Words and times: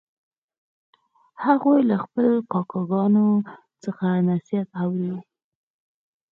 هغوی 1.45 1.79
له 1.89 1.95
خپلو 2.03 2.33
کاکاګانو 2.51 3.27
څخه 3.83 4.05
نصیحت 4.29 4.69
اوري 4.81 5.15